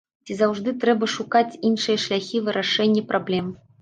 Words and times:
Ці 0.27 0.35
заўжды 0.37 0.73
трэба 0.83 1.09
шукаць 1.17 1.57
іншыя 1.71 2.01
шляхі 2.07 2.43
вырашэння 2.49 3.09
праблем? 3.13 3.55